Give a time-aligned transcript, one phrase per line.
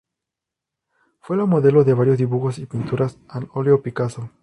[1.19, 4.31] Fue la modelo de varios dibujos y pinturas al óleo Picasso.